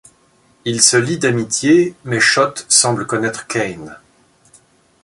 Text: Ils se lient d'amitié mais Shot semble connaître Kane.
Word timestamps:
Ils 0.65 0.81
se 0.81 0.97
lient 0.97 1.19
d'amitié 1.19 1.93
mais 2.05 2.19
Shot 2.19 2.65
semble 2.67 3.05
connaître 3.05 3.45
Kane. 3.45 3.99